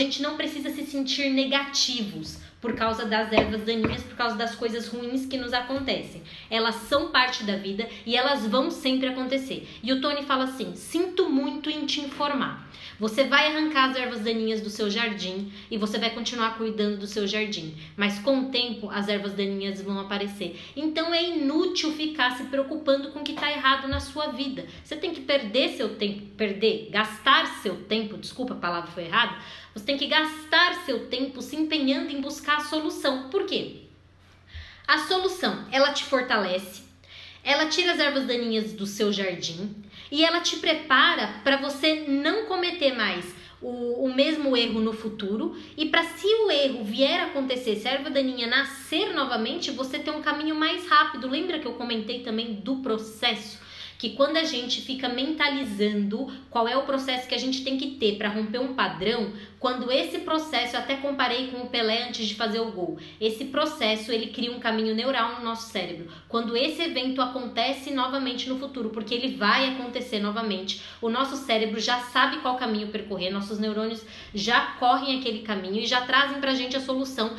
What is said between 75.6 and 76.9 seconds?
e já trazem pra gente a